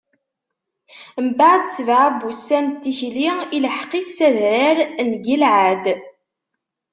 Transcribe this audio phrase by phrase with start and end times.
[1.25, 4.77] Mbeɛd sebɛa n wussan n tikli, ilḥeq-it s adrar
[5.07, 5.85] n Gilɛad.